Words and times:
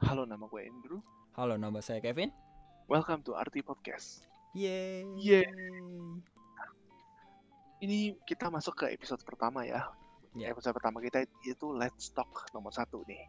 Halo, 0.00 0.24
nama 0.24 0.44
gue 0.48 0.62
Andrew. 0.64 1.00
Halo, 1.36 1.54
nama 1.60 1.78
saya 1.84 2.00
Kevin. 2.00 2.32
Welcome 2.90 3.22
to 3.28 3.36
RT 3.36 3.62
Podcast. 3.62 4.24
Yeay. 4.56 5.06
Yeay. 5.20 5.46
Ini 7.80 8.18
kita 8.26 8.52
masuk 8.52 8.84
ke 8.84 8.86
episode 8.92 9.22
pertama 9.22 9.64
ya. 9.64 9.88
Ya. 10.36 10.50
Episode 10.52 10.76
pertama 10.76 11.00
kita 11.00 11.24
itu 11.44 11.66
Let's 11.72 12.10
Talk 12.12 12.50
nomor 12.52 12.72
satu 12.72 13.02
nih. 13.06 13.24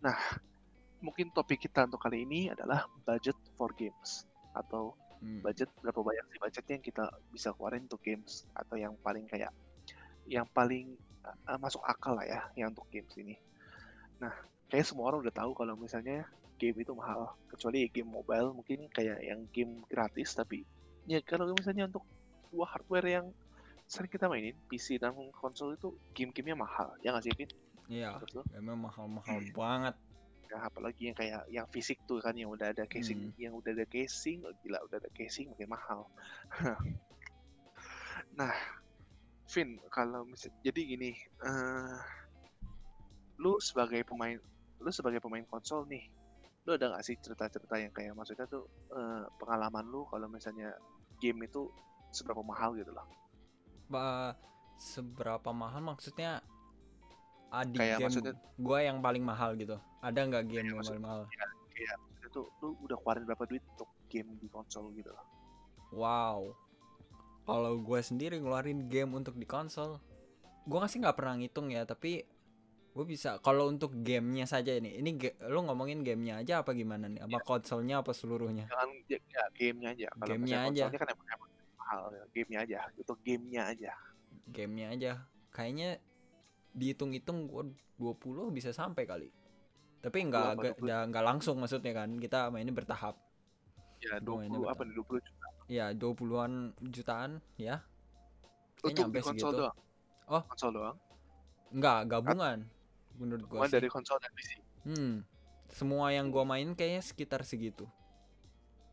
Nah, 0.00 0.16
mungkin 1.00 1.30
topik 1.30 1.64
kita 1.64 1.86
untuk 1.86 2.00
kali 2.02 2.24
ini 2.24 2.48
adalah 2.52 2.86
budget 3.04 3.36
for 3.56 3.72
games 3.74 4.28
atau 4.52 4.96
Hmm. 5.22 5.38
budget 5.38 5.70
berapa 5.78 6.02
banyak 6.02 6.34
sih 6.34 6.40
budgetnya 6.42 6.74
yang 6.82 6.86
kita 6.90 7.04
bisa 7.30 7.54
keluarin 7.54 7.86
untuk 7.86 8.02
games 8.02 8.42
atau 8.58 8.74
yang 8.74 8.90
paling 9.06 9.22
kayak 9.30 9.54
yang 10.26 10.42
paling 10.50 10.98
uh, 11.22 11.58
masuk 11.62 11.78
akal 11.86 12.18
lah 12.18 12.26
ya 12.26 12.42
yang 12.58 12.74
untuk 12.74 12.90
games 12.90 13.14
ini. 13.14 13.38
Nah, 14.18 14.34
kayak 14.72 14.88
semua 14.88 15.12
orang 15.12 15.20
udah 15.28 15.34
tahu 15.36 15.52
kalau 15.52 15.76
misalnya 15.76 16.24
game 16.56 16.80
itu 16.80 16.96
mahal, 16.96 17.28
kecuali 17.52 17.90
game 17.92 18.08
mobile 18.08 18.56
mungkin 18.56 18.88
kayak 18.88 19.20
yang 19.20 19.44
game 19.52 19.84
gratis 19.84 20.32
tapi 20.32 20.64
ya 21.04 21.20
kalau 21.20 21.44
misalnya 21.52 21.90
untuk 21.90 22.06
dua 22.48 22.64
hardware 22.72 23.20
yang 23.20 23.26
sering 23.84 24.08
kita 24.08 24.30
mainin 24.30 24.56
PC 24.72 24.96
dan 24.96 25.12
konsol 25.36 25.76
itu 25.76 25.92
game-gamenya 26.16 26.56
mahal 26.56 26.88
ya 27.04 27.12
nggak 27.12 27.24
sih 27.28 27.34
Vin? 27.36 27.50
Iya, 27.92 28.16
memang 28.56 28.88
mahal-mahal 28.88 29.42
banget. 29.52 29.92
ya 30.48 30.68
apalagi 30.68 31.08
yang 31.08 31.16
kayak 31.16 31.42
yang 31.48 31.66
fisik 31.72 31.96
tuh 32.04 32.20
kan 32.20 32.36
yang 32.36 32.48
udah 32.52 32.72
ada 32.76 32.84
casing 32.84 33.32
Hmm. 33.32 33.40
yang 33.40 33.52
udah 33.56 33.72
ada 33.72 33.88
casing 33.88 34.44
oh, 34.44 34.52
gila 34.60 34.84
udah 34.84 35.00
ada 35.00 35.08
casing 35.12 35.48
makin 35.48 35.68
mahal 35.68 36.00
nah 38.38 38.52
Vin 39.48 39.80
kalau 39.88 40.28
misal 40.28 40.52
jadi 40.60 40.80
gini 40.84 41.10
eh 41.16 41.96
lu 43.40 43.56
sebagai 43.64 44.04
pemain 44.04 44.36
lu 44.82 44.90
sebagai 44.90 45.18
pemain 45.18 45.44
konsol 45.44 45.86
nih 45.86 46.04
lu 46.62 46.74
ada 46.74 46.90
gak 46.90 47.02
sih 47.02 47.16
cerita-cerita 47.16 47.74
yang 47.74 47.90
kayak 47.90 48.12
maksudnya 48.12 48.46
tuh 48.46 48.66
eh, 48.90 49.24
pengalaman 49.36 49.82
lu 49.84 50.06
kalau 50.06 50.26
misalnya 50.26 50.74
game 51.16 51.42
itu 51.42 51.70
seberapa 52.10 52.42
mahal 52.42 52.74
gitu 52.74 52.90
loh 52.90 53.06
Ba 53.86 54.34
seberapa 54.76 55.50
mahal 55.50 55.80
maksudnya 55.80 56.42
adik 57.48 57.78
Kayak 57.78 57.98
game 57.98 58.06
maksudnya- 58.08 58.36
gua 58.56 58.78
yang 58.80 58.98
paling 58.98 59.20
mahal 59.20 59.52
gitu. 59.54 59.76
Ada 60.00 60.20
nggak 60.24 60.44
game 60.46 60.66
yang 60.66 60.80
paling 60.80 60.98
mahal? 61.00 61.22
kayak 61.68 61.96
maksudnya 61.98 62.28
tuh 62.30 62.46
lu 62.60 62.68
udah 62.80 62.96
keluarin 62.96 63.24
berapa 63.24 63.44
duit 63.44 63.62
untuk 63.68 63.88
game 64.08 64.30
di 64.36 64.48
konsol 64.48 64.92
gitu 64.92 65.08
loh 65.08 65.24
Wow. 65.92 66.56
Kalau 67.42 67.74
gue 67.76 68.00
sendiri 68.00 68.38
ngeluarin 68.38 68.86
game 68.86 69.12
untuk 69.12 69.34
di 69.34 69.44
konsol, 69.44 69.98
gua 70.64 70.86
sih 70.86 70.96
nggak 70.96 71.12
pernah 71.12 71.34
ngitung 71.36 71.68
ya, 71.68 71.82
tapi 71.82 72.22
gue 72.92 73.04
bisa 73.06 73.40
kalau 73.40 73.66
untuk 73.66 73.96
gamenya 73.96 74.44
saja 74.44 74.70
ini, 74.70 74.94
ini 74.94 75.16
ge- 75.16 75.36
lu 75.42 75.62
ngomongin 75.62 76.00
gamenya 76.00 76.38
aja 76.38 76.60
apa 76.60 76.72
gimana 76.72 77.06
nih? 77.06 77.20
Apa 77.20 77.40
konsolnya 77.40 77.98
apa 77.98 78.12
seluruhnya? 78.12 78.68
jangan 78.68 78.88
ya, 79.06 79.16
ya 79.18 79.42
gamenya 79.50 79.88
aja 79.90 80.06
kalau 80.10 80.28
Gamenya 80.28 80.58
aja. 80.62 80.84
konsolnya 80.84 81.00
kan 81.00 81.08
emang, 81.08 81.26
emang 81.26 81.50
mahal 81.74 82.00
ya. 82.10 82.24
gamenya 82.30 82.58
aja 82.60 82.78
untuk 82.94 83.18
gamenya 83.20 83.62
aja 83.66 83.92
Gamenya 84.44 84.86
aja. 84.90 85.12
Kayaknya 85.48 85.90
dihitung-hitung 86.70 87.38
gua 87.46 87.64
20 87.96 88.50
bisa 88.50 88.68
sampai 88.70 89.04
kali. 89.04 89.28
Tapi 89.98 90.18
nggak 90.22 90.42
apa, 90.42 90.52
nggak 90.58 90.74
20? 90.74 90.84
nggak- 90.84 91.04
nggak 91.08 91.24
langsung 91.24 91.56
maksudnya 91.56 91.92
kan. 91.94 92.10
Kita 92.18 92.48
mainnya 92.48 92.72
bertahap. 92.72 93.16
ya 93.98 94.18
Gua 94.18 94.36
mainnya 94.36 94.58
20 94.58 94.66
apa 94.66 94.82
bertahap. 94.82 94.84
nih 94.84 94.94
20 94.94 95.20
juta 95.22 95.46
Ya 95.70 95.86
20-an 95.90 96.52
jutaan 96.84 97.30
ya. 97.56 97.76
Kayaknya 98.76 98.84
untuk 98.84 99.00
nyampe 99.06 99.18
segitu. 99.24 99.56
doang 99.56 99.76
Oh. 100.26 100.42
konsol 100.44 100.70
doang 100.70 100.96
Enggak, 101.70 102.00
gabungan. 102.06 102.58
Menurut 103.16 103.44
gua 103.44 103.66
dari 103.66 103.88
konsol 103.88 104.18
dan 104.18 104.32
PC 104.32 104.50
Hmm. 104.82 105.22
Semua 105.68 106.10
yang 106.10 106.28
gua 106.28 106.42
main 106.42 106.72
kayaknya 106.72 107.00
sekitar 107.00 107.42
segitu. 107.42 107.86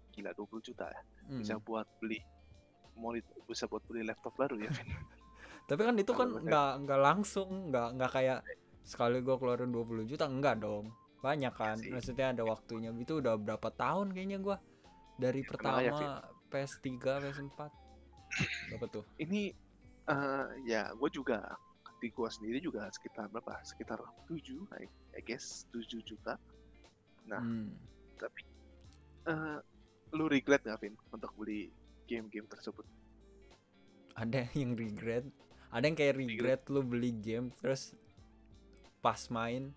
gila 0.09 0.34
20 0.34 0.59
juta 0.62 0.86
ya 0.86 1.02
Hmm. 1.25 1.39
bisa 1.39 1.56
buat 1.58 1.86
beli 1.98 2.20
monitor 2.94 3.31
bisa 3.45 3.64
buat 3.66 3.86
beli 3.86 4.03
laptop 4.03 4.34
baru 4.36 4.58
ya 4.58 4.67
Tapi 5.69 5.79
kan 5.79 5.94
itu 5.96 6.12
kan 6.12 6.34
nggak 6.34 6.72
nggak 6.84 6.97
langsung, 7.00 7.69
nggak 7.69 7.88
nggak 7.94 8.12
kayak 8.12 8.40
sekali 8.81 9.22
gua 9.22 9.38
keluarin 9.38 9.69
20 9.69 10.02
juta 10.03 10.25
enggak 10.25 10.58
dong. 10.58 10.90
Banyak 11.22 11.53
kan. 11.53 11.78
sih. 11.78 11.94
Maksudnya 11.94 12.34
ada 12.34 12.41
waktunya. 12.41 12.90
Itu 12.91 13.22
udah 13.22 13.38
berapa 13.38 13.69
tahun 13.69 14.09
kayaknya 14.09 14.41
gua 14.41 14.58
dari 15.16 15.40
Ya, 15.40 15.47
kenal 15.47 15.78
ya, 15.79 15.94
pertama 15.94 16.25
PS3, 16.50 16.90
PS4. 17.22 17.59
Berapa 18.74 18.85
tuh? 18.90 19.03
ini 19.18 19.53
eh, 20.03 20.46
ya 20.66 20.90
gue 20.90 21.09
juga 21.12 21.53
di 21.99 22.09
gue 22.09 22.29
sendiri 22.31 22.57
juga 22.63 22.87
sekitar 22.89 23.27
berapa 23.29 23.59
sekitar 23.61 23.99
7 24.27 24.39
I, 24.79 24.85
I 25.15 25.21
guess 25.21 25.67
7 25.75 25.99
juta 26.03 26.39
Nah. 27.29 27.37
Hmm. 27.45 27.69
tapi 28.17 28.41
eh, 29.29 29.59
lu 30.17 30.25
regret 30.25 30.65
gak 30.65 30.81
Vin 30.81 30.97
untuk 31.13 31.29
beli 31.37 31.69
game-game 32.09 32.49
tersebut 32.49 32.83
Ada 34.17 34.49
yang 34.59 34.73
regret. 34.73 35.23
Ada 35.69 35.85
yang 35.85 35.97
kayak 35.99 36.15
regret 36.17 36.61
lu 36.73 36.81
beli 36.81 37.13
game 37.13 37.53
terus 37.61 37.93
pas 38.99 39.29
main 39.29 39.69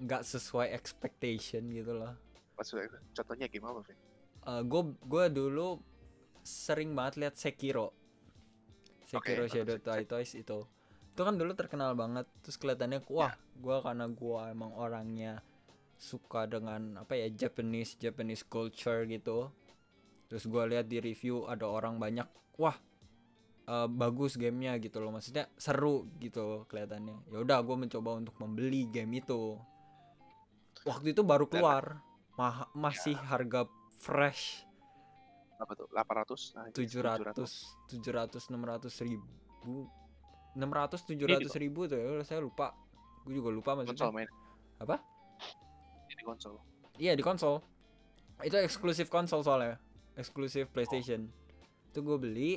nggak 0.00 0.24
sesuai 0.24 0.72
expectation 0.72 1.68
gitu 1.70 1.92
loh. 1.92 2.16
maksudnya 2.56 2.88
contohnya 3.12 3.46
game 3.52 3.68
apa 3.68 3.84
Vin 3.84 3.98
gue 4.64 4.82
gue 5.04 5.24
dulu 5.28 5.68
sering 6.40 6.96
banget 6.96 7.20
lihat 7.20 7.34
Sekiro 7.36 7.92
Sekiro 9.04 9.44
Oke, 9.44 9.52
Shadow 9.52 9.76
Die 9.76 10.04
Twice 10.08 10.34
itu 10.40 10.64
itu 11.10 11.20
kan 11.26 11.34
dulu 11.36 11.52
terkenal 11.52 11.92
banget 11.98 12.24
terus 12.40 12.56
kelihatannya 12.56 13.02
wah 13.10 13.34
gue 13.58 13.76
karena 13.82 14.06
gue 14.08 14.40
emang 14.50 14.72
orangnya 14.72 15.42
suka 16.00 16.48
dengan 16.48 16.96
apa 16.96 17.12
ya 17.12 17.28
Japanese 17.28 18.00
Japanese 18.00 18.48
culture 18.48 19.04
gitu. 19.04 19.52
Terus 20.32 20.48
gue 20.48 20.62
lihat 20.72 20.88
di 20.88 20.96
review 20.96 21.44
ada 21.44 21.68
orang 21.68 22.00
banyak 22.00 22.24
wah 22.56 22.74
eh, 23.68 23.88
bagus 23.92 24.40
gamenya 24.40 24.80
gitu 24.80 24.96
loh. 25.04 25.12
Maksudnya 25.12 25.52
seru 25.60 26.08
gitu 26.16 26.64
kelihatannya. 26.72 27.28
Ya 27.28 27.38
udah 27.44 27.60
gue 27.60 27.76
mencoba 27.76 28.16
untuk 28.16 28.34
membeli 28.40 28.88
game 28.88 29.20
itu. 29.20 29.60
Waktu 30.88 31.12
itu 31.12 31.20
baru 31.20 31.44
keluar 31.44 32.00
Mah- 32.40 32.72
masih 32.72 33.12
harga 33.20 33.68
fresh. 34.00 34.64
Apa 35.60 35.76
tuh? 35.76 35.92
800 35.92 36.56
nah, 36.56 36.64
itu 36.72 36.88
700 36.88 37.36
700 37.92 38.48
600 38.48 39.04
ribu 39.04 39.92
600 40.54 41.06
700 41.06 41.46
ribu 41.62 41.86
tuh 41.86 41.98
ya 41.98 42.10
saya 42.26 42.42
lupa. 42.42 42.74
Gue 43.22 43.38
juga 43.38 43.50
lupa 43.52 43.70
konsol 43.76 43.86
maksudnya 43.86 44.14
main. 44.14 44.28
Apa? 44.80 44.96
Di 46.08 46.24
konsol. 46.24 46.54
Iya 46.98 47.12
di 47.14 47.22
konsol. 47.22 47.62
Itu 48.40 48.56
eksklusif 48.56 49.06
konsol 49.08 49.44
soalnya. 49.44 49.76
Eksklusif 50.16 50.68
PlayStation. 50.72 51.28
Itu 51.92 52.00
gue 52.02 52.16
beli 52.18 52.52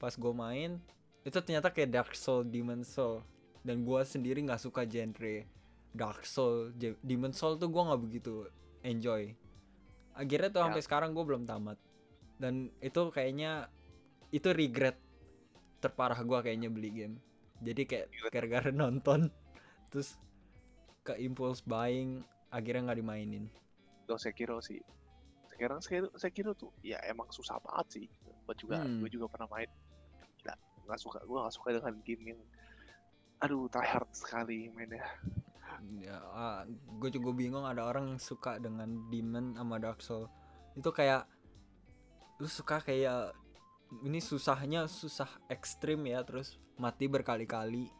pas 0.00 0.16
gue 0.16 0.32
main 0.32 0.80
itu 1.20 1.36
ternyata 1.44 1.68
kayak 1.68 1.92
Dark 1.92 2.12
Soul 2.16 2.48
Demon 2.48 2.80
Soul. 2.84 3.20
Dan 3.60 3.84
gue 3.84 4.00
sendiri 4.04 4.40
nggak 4.40 4.60
suka 4.60 4.88
genre 4.88 5.44
Dark 5.92 6.24
Soul. 6.24 6.72
Demon 7.04 7.32
Soul 7.36 7.60
tuh 7.60 7.68
gue 7.68 7.82
nggak 7.82 8.00
begitu 8.00 8.48
enjoy. 8.80 9.34
Akhirnya 10.16 10.48
tuh 10.48 10.60
Ya. 10.60 10.64
sampai 10.68 10.82
sekarang 10.84 11.10
gue 11.12 11.24
belum 11.24 11.44
tamat. 11.44 11.76
Dan 12.40 12.72
itu 12.80 13.12
kayaknya 13.12 13.68
itu 14.32 14.48
regret 14.56 14.96
terparah 15.80 16.20
gue 16.20 16.38
kayaknya 16.44 16.68
beli 16.68 16.90
game. 16.92 17.16
Jadi 17.60 17.82
kayak 17.88 18.06
gara-gara 18.32 18.70
nonton 18.84 19.32
terus 19.90 20.16
ke 21.02 21.16
impulse 21.18 21.64
buying 21.64 22.22
akhirnya 22.52 22.92
nggak 22.92 23.00
dimainin. 23.00 23.44
Tuh 24.06 24.20
Sekiro 24.20 24.60
sih. 24.60 24.78
Sekarang 25.50 25.80
Sekiro, 26.16 26.56
tuh 26.56 26.72
ya 26.80 26.96
emang 27.04 27.28
susah 27.28 27.60
banget 27.60 27.86
sih. 28.00 28.06
Gue 28.48 28.54
juga 28.56 28.80
Hmm. 28.80 29.00
gue 29.04 29.10
juga 29.12 29.28
pernah 29.28 29.48
main. 29.52 29.68
Gila, 30.40 30.54
nggak 30.88 31.00
suka 31.00 31.18
gue 31.24 31.38
nggak 31.40 31.54
suka 31.56 31.68
dengan 31.76 31.94
game 32.04 32.24
yang 32.36 32.40
aduh 33.40 33.68
tryhard 33.72 34.08
sekali 34.12 34.68
mainnya. 34.72 35.04
Ya 36.00 36.20
gue 37.00 37.10
juga 37.12 37.32
bingung 37.32 37.64
ada 37.64 37.88
orang 37.88 38.12
yang 38.16 38.20
suka 38.20 38.60
dengan 38.60 39.08
Demon 39.08 39.56
sama 39.56 39.80
Dark 39.80 40.04
Soul 40.04 40.28
itu 40.76 40.90
kayak 40.92 41.24
lu 42.36 42.48
suka 42.48 42.80
kayak 42.84 43.32
ini 44.00 44.18
susahnya 44.18 44.86
susah 44.86 45.28
ekstrim 45.46 46.06
ya 46.06 46.22
terus 46.22 46.56
mati 46.76 47.06
berkali-kali 47.06 47.90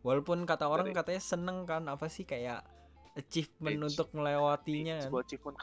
walaupun 0.00 0.44
kata 0.44 0.64
orang 0.64 0.92
Dari- 0.92 0.98
katanya 1.00 1.22
seneng 1.22 1.64
kan 1.64 1.88
apa 1.88 2.06
sih 2.06 2.24
kayak 2.24 2.64
achievement 3.16 3.80
Age. 3.80 3.86
untuk 3.90 4.08
melewatinya 4.12 4.96
kan 4.98 5.04
sebuah 5.08 5.22
achievement 5.24 5.56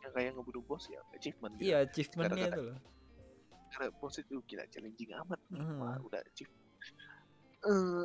yang 0.00 0.12
kayak 0.12 0.30
ngebunuh 0.34 0.62
bos 0.64 0.84
ya 0.88 1.00
achievement 1.12 1.52
gitu. 1.54 1.64
iya 1.64 1.76
achievementnya 1.84 2.46
itu 2.48 2.62
loh 2.64 2.78
karena 3.70 3.88
bos 3.94 4.14
itu 4.16 4.34
gila 4.44 4.64
challenging 4.68 5.12
amat 5.22 5.40
Hmm. 5.50 5.78
Wah, 5.78 5.96
udah 6.00 6.20
achieve 6.24 6.50
eh 7.60 8.04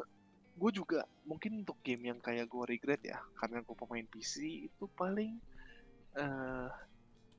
gue 0.56 0.71
juga 0.71 1.03
mungkin 1.23 1.63
untuk 1.63 1.79
game 1.81 2.12
yang 2.12 2.19
kayak 2.19 2.47
gue 2.47 2.63
regret 2.65 3.01
ya 3.03 3.19
karena 3.35 3.59
gue 3.59 3.75
pemain 3.75 4.06
PC 4.06 4.35
itu 4.67 4.83
paling 4.94 5.35
eh 6.13 6.69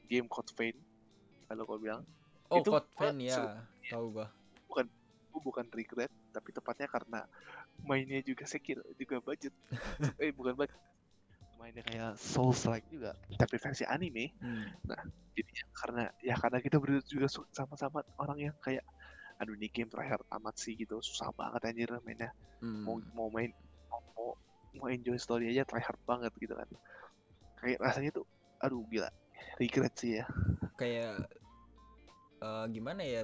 game 0.05 0.28
Code 0.28 0.52
Vein 0.52 0.76
kalau 1.46 1.64
gue 1.64 1.78
bilang 1.81 2.02
oh 2.48 2.58
Itu 2.60 2.70
Code 2.70 2.88
Vein 2.94 3.16
ya. 3.22 3.62
tahu 3.88 4.06
gua. 4.12 4.26
Gue 4.66 5.52
bukan 5.52 5.69
regret 5.69 6.08
tapi 6.32 6.48
tepatnya 6.48 6.88
karena 6.88 7.20
mainnya 7.84 8.25
juga 8.25 8.48
sekir 8.48 8.81
juga 8.96 9.20
budget. 9.20 9.52
Eh 10.22 10.32
bukan 10.32 10.56
budget. 10.56 10.81
Mainnya 11.60 11.84
kayak 11.84 12.16
Souls 12.16 12.64
like 12.64 12.88
juga 12.88 13.12
tapi 13.37 13.60
versi 13.60 13.84
anime. 13.84 14.32
Hmm. 14.40 14.64
jadinya 15.37 15.64
karena 15.76 16.04
ya 16.25 16.32
karena 16.40 16.58
kita 16.64 16.81
berdua 16.81 17.04
juga 17.04 17.28
sama-sama 17.52 18.00
orang 18.16 18.49
yang 18.49 18.56
kayak 18.64 18.81
aduh 19.37 19.52
ini 19.52 19.69
game 19.69 19.92
terakhir 19.92 20.25
amat 20.32 20.56
sih 20.56 20.72
gitu. 20.72 20.96
Susah 21.04 21.28
banget 21.37 21.69
anjir 21.69 21.92
mainnya. 22.00 22.32
Mau 22.64 22.96
Hmm. 22.96 23.04
mau 23.12 23.28
main 23.28 23.52
mau 23.92 24.00
mau, 24.16 24.28
mau 24.81 24.88
enjoy 24.88 25.20
story 25.20 25.52
aja 25.52 25.69
tryhard 25.69 26.00
banget 26.08 26.32
gitu 26.40 26.56
kan. 26.56 26.69
Kayak 27.60 27.84
rasanya 27.84 28.10
tuh 28.16 28.25
aduh 28.56 28.81
gila. 28.88 29.12
Regret 29.60 29.92
sih 30.00 30.16
ya. 30.16 30.25
Kayak 30.81 31.28
eh, 32.43 32.65
gimana 32.73 33.03
ya 33.03 33.23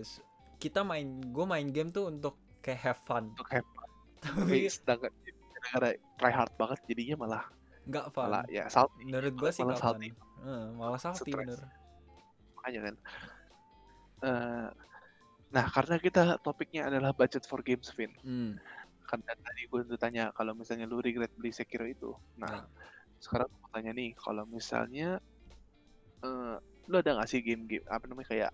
kita 0.63 0.87
main 0.87 1.19
gue 1.35 1.45
main 1.45 1.67
game 1.75 1.91
tuh 1.91 2.07
untuk 2.07 2.39
kayak 2.63 2.81
have 2.81 3.01
fun. 3.03 3.35
Untuk 3.35 3.51
have 3.51 3.67
tapi 4.23 4.47
tapi 4.47 4.71
sedangkan 4.71 5.11
gara-gara 5.59 5.91
tryhard 6.19 6.53
banget 6.55 6.79
jadinya 6.87 7.17
malah 7.27 7.45
nggak 7.91 8.07
fun. 8.15 8.31
malah 8.31 8.45
ya 8.47 8.71
salty. 8.71 9.03
Menurut 9.03 9.35
gue 9.35 9.51
sih 9.51 9.67
malah 9.67 9.75
nggak 9.75 9.83
fun. 9.83 9.91
salty. 9.99 10.09
Eh, 10.47 10.67
malah 10.79 11.01
salty 11.03 11.31
bener. 11.35 11.61
Makanya 12.59 12.81
kan. 12.87 12.95
Eh, 14.23 14.69
nah 15.53 15.67
karena 15.69 15.97
kita 15.99 16.23
topiknya 16.41 16.87
adalah 16.89 17.11
budget 17.13 17.43
for 17.45 17.59
games 17.61 17.91
Vin. 17.99 18.15
Hmm. 18.23 18.55
karena 19.03 19.37
tadi 19.45 19.69
gue 19.69 19.81
udah 19.85 20.01
tanya 20.01 20.25
kalau 20.33 20.57
misalnya 20.57 20.89
lu 20.89 20.97
regret 21.05 21.29
beli 21.37 21.53
Sekiro 21.53 21.85
itu. 21.85 22.17
Nah 22.41 22.49
Ya. 22.49 22.65
sekarang 23.21 23.51
gue 23.53 23.69
tanya 23.75 23.93
nih 23.93 24.17
kalau 24.17 24.49
misalnya 24.49 25.21
eh 26.25 26.57
lu 26.89 26.95
ada 26.97 27.21
gak 27.21 27.29
sih 27.29 27.45
game-game 27.45 27.85
apa 27.93 28.09
namanya 28.09 28.29
kayak 28.33 28.51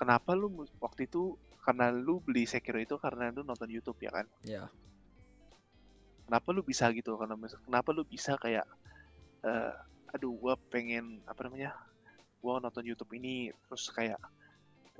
kenapa 0.00 0.32
lu 0.32 0.64
waktu 0.80 1.04
itu 1.04 1.36
karena 1.60 1.92
lu 1.92 2.24
beli 2.24 2.48
Sekiro 2.48 2.80
itu 2.80 2.96
karena 2.96 3.28
lu 3.28 3.44
nonton 3.44 3.68
YouTube 3.68 4.00
ya 4.00 4.08
kan? 4.08 4.24
Ya 4.40 4.72
kenapa 6.30 6.54
lu 6.54 6.62
bisa 6.62 6.86
gitu? 6.94 7.18
Karena 7.18 7.34
kenapa 7.66 7.90
lu 7.90 8.06
bisa 8.06 8.38
kayak 8.38 8.62
eh 9.42 9.74
aduh 10.14 10.30
gua 10.38 10.54
pengen 10.70 11.18
apa 11.26 11.42
namanya 11.50 11.74
gua 12.38 12.62
nonton 12.62 12.86
YouTube 12.86 13.10
ini 13.18 13.50
terus 13.66 13.90
kayak 13.90 14.22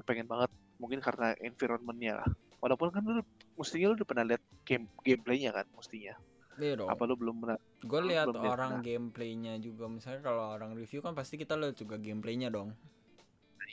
pengen 0.02 0.26
banget 0.26 0.50
mungkin 0.82 0.98
karena 0.98 1.38
environmentnya 1.38 2.18
lah. 2.18 2.28
Walaupun 2.58 2.90
kan 2.90 3.06
lu 3.06 3.22
mestinya 3.54 3.94
lu 3.94 4.02
udah 4.02 4.08
pernah 4.10 4.24
lihat 4.26 4.42
game 4.66 4.90
gameplaynya 5.06 5.54
kan 5.54 5.70
mestinya. 5.70 6.18
Iya 6.58 6.82
dong. 6.82 6.90
Apa 6.90 7.06
lu 7.06 7.14
belum 7.14 7.46
pernah 7.46 7.58
gue 7.80 8.00
lihat 8.10 8.26
orang 8.34 8.82
gameplaynya 8.82 9.54
juga 9.62 9.86
misalnya 9.86 10.26
kalau 10.26 10.50
orang 10.50 10.74
review 10.74 10.98
kan 10.98 11.14
pasti 11.14 11.38
kita 11.38 11.54
lihat 11.54 11.78
juga 11.78 11.94
gameplaynya 11.96 12.50
dong 12.50 12.74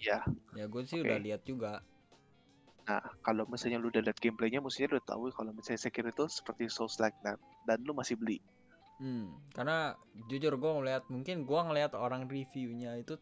ya 0.01 0.19
ya 0.53 0.65
gue 0.65 0.81
sih 0.85 1.01
Oke. 1.01 1.09
udah 1.09 1.19
lihat 1.21 1.41
juga. 1.45 1.81
Nah, 2.87 3.03
kalau 3.19 3.43
misalnya 3.51 3.83
lu 3.83 3.91
udah 3.91 3.99
lihat 3.99 4.15
gameplaynya, 4.15 4.63
mestinya 4.63 4.95
lu 4.95 5.03
udah 5.03 5.07
tahu 5.11 5.23
kalau 5.35 5.51
misalnya 5.51 5.83
Sekiro 5.83 6.07
itu 6.07 6.23
seperti 6.31 6.71
Souls 6.71 6.95
like 7.03 7.19
that 7.19 7.35
dan 7.67 7.83
lu 7.83 7.91
masih 7.91 8.15
beli. 8.15 8.39
Hmm, 9.03 9.35
karena 9.51 9.93
jujur 10.31 10.55
gue 10.55 10.71
ngeliat 10.71 11.03
mungkin 11.11 11.43
gue 11.43 11.59
ngeliat 11.67 11.93
orang 11.93 12.25
reviewnya 12.31 12.95
itu 12.97 13.19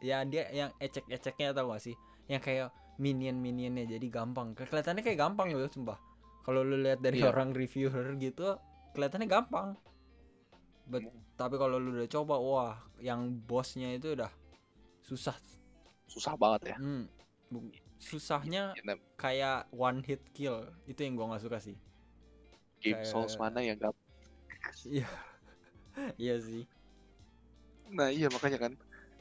ya 0.00 0.24
dia 0.24 0.48
yang 0.50 0.72
ecek-eceknya 0.80 1.52
tau 1.52 1.68
gak 1.70 1.84
sih? 1.84 1.94
Yang 2.26 2.42
kayak 2.48 2.68
minion-minionnya 2.96 3.84
jadi 3.86 4.06
gampang. 4.08 4.56
Ke- 4.56 4.64
kelihatannya 4.66 5.04
kayak 5.04 5.20
gampang 5.20 5.52
loh 5.52 5.68
sumpah. 5.68 6.00
Kalau 6.42 6.64
lu 6.64 6.80
lihat 6.80 7.04
dari 7.04 7.20
Iya. 7.20 7.36
orang 7.36 7.52
reviewer 7.52 8.16
gitu 8.16 8.56
kelihatannya 8.96 9.28
gampang. 9.28 9.76
But, 10.88 11.04
tapi 11.36 11.60
kalau 11.60 11.76
lu 11.76 11.92
udah 11.92 12.08
coba 12.08 12.40
wah 12.40 12.74
yang 13.04 13.36
bosnya 13.44 13.92
itu 13.92 14.16
udah 14.16 14.32
susah 15.06 15.36
Susah 16.06 16.34
banget 16.34 16.74
ya. 16.74 16.76
hmm, 16.76 17.06
susahnya 17.96 18.74
Ya, 18.74 18.82
nah, 18.84 18.96
kayak 19.16 19.70
one 19.70 20.02
hit 20.02 20.22
kill 20.30 20.66
itu 20.84 21.00
yang 21.00 21.14
gua 21.14 21.32
nggak 21.32 21.44
suka 21.44 21.58
sih 21.58 21.76
game 22.78 23.00
kayak- 23.00 23.08
Souls 23.08 23.34
mana 23.36 23.58
yang 23.60 23.78
gak... 23.78 23.94
iya 24.84 25.08
iya 26.20 26.36
sih 26.38 26.66
Nah, 27.86 28.10
iya 28.10 28.26
makanya 28.26 28.58
kan. 28.58 28.72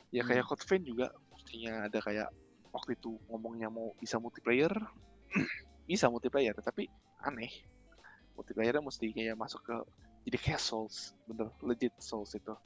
Ya 0.10 0.26
kayak 0.26 0.42
Hmm. 0.42 0.50
Code 0.50 0.66
Vein 0.66 0.82
juga 0.82 1.14
mestinya 1.30 1.86
ada 1.86 2.02
kayak 2.02 2.34
waktu 2.74 2.98
itu 2.98 3.14
ngomongnya 3.30 3.70
mau 3.70 3.94
bisa 4.02 4.18
multiplayer. 4.18 4.74
bisa 5.86 6.10
multiplayer, 6.10 6.58
tapi 6.58 6.90
aneh. 7.22 7.54
Multiplayernya 8.34 8.82
mesti 8.82 9.14
kayak 9.14 9.38
masuk 9.38 9.62
ke 9.62 9.76
jadi 10.26 10.38
kayak 10.42 10.58
Souls, 10.58 11.14
bener 11.30 11.54
legit 11.62 11.94
Souls 12.02 12.34
itu. 12.34 12.58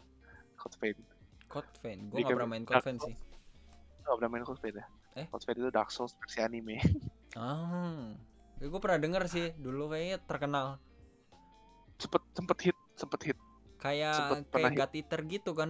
Code 0.56 0.80
Vein. 0.80 0.96
Code 1.50 1.74
Vein 1.82 2.00
gue 2.08 2.22
kayak 2.22 2.30
pernah 2.32 2.48
main 2.48 2.64
Dark 2.64 2.86
Code 2.86 2.86
Vein 2.86 2.98
sih 3.02 3.16
Gak 4.00 4.16
pernah 4.18 4.32
main 4.32 4.46
Code 4.46 4.62
Vein 4.62 4.76
ya? 4.80 4.86
Eh? 5.18 5.26
Code 5.30 5.46
Vein 5.46 5.58
itu 5.62 5.70
Dark 5.70 5.90
Souls 5.94 6.14
versi 6.18 6.40
anime. 6.42 6.82
Ah, 7.38 8.18
gue 8.58 8.80
pernah 8.82 8.98
denger 8.98 9.24
sih 9.30 9.54
dulu 9.54 9.94
kayaknya 9.94 10.18
terkenal 10.26 10.82
sempet 12.02 12.24
sempet 12.34 12.58
hit, 12.66 12.78
sempet 12.98 13.22
hit. 13.22 13.40
kayak 13.78 14.18
Sempet 14.18 14.50
kayak. 14.50 14.74
God 14.76 14.92
Eater 14.98 15.20
gitu 15.30 15.52
kan 15.54 15.70